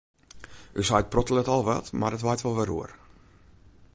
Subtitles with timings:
[0.83, 2.91] Us heit prottelet al wat, mar dat waait wol wer oer.